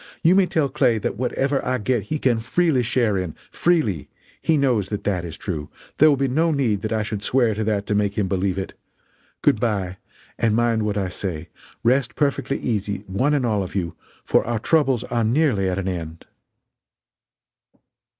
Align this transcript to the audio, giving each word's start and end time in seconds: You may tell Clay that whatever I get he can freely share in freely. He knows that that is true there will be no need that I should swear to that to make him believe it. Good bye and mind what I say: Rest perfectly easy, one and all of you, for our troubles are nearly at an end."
You 0.23 0.33
may 0.33 0.47
tell 0.47 0.67
Clay 0.67 0.97
that 0.97 1.15
whatever 1.15 1.63
I 1.63 1.77
get 1.77 2.01
he 2.05 2.17
can 2.17 2.39
freely 2.39 2.81
share 2.81 3.19
in 3.19 3.35
freely. 3.51 4.09
He 4.41 4.57
knows 4.57 4.89
that 4.89 5.03
that 5.03 5.23
is 5.23 5.37
true 5.37 5.69
there 5.99 6.09
will 6.09 6.17
be 6.17 6.27
no 6.27 6.49
need 6.49 6.81
that 6.81 6.91
I 6.91 7.03
should 7.03 7.21
swear 7.21 7.53
to 7.53 7.63
that 7.65 7.85
to 7.85 7.93
make 7.93 8.17
him 8.17 8.27
believe 8.27 8.57
it. 8.57 8.73
Good 9.43 9.59
bye 9.59 9.97
and 10.39 10.55
mind 10.55 10.87
what 10.87 10.97
I 10.97 11.07
say: 11.09 11.49
Rest 11.83 12.15
perfectly 12.15 12.57
easy, 12.57 13.03
one 13.05 13.35
and 13.35 13.45
all 13.45 13.61
of 13.61 13.75
you, 13.75 13.95
for 14.25 14.43
our 14.47 14.57
troubles 14.57 15.03
are 15.03 15.23
nearly 15.23 15.69
at 15.69 15.77
an 15.77 15.87
end." 15.87 16.25